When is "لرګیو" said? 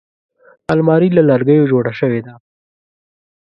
1.29-1.69